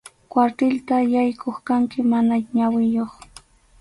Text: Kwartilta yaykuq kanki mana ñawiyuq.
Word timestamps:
Kwartilta 0.29 0.95
yaykuq 1.13 1.57
kanki 1.67 1.99
mana 2.11 2.35
ñawiyuq. 2.55 3.13